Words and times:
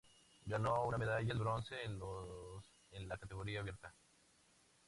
Ganó 0.47 0.85
una 0.87 0.97
medalla 0.97 1.31
de 1.31 1.39
bronce 1.39 1.75
en 1.83 1.99
los 1.99 2.65
en 2.93 3.07
la 3.07 3.17
categoría 3.19 3.59
abierta. 3.59 3.93